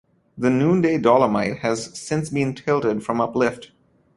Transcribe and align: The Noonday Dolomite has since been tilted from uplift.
The 0.35 0.49
Noonday 0.49 0.97
Dolomite 0.97 1.59
has 1.59 1.95
since 1.95 2.31
been 2.31 2.55
tilted 2.55 3.03
from 3.03 3.21
uplift. 3.21 3.71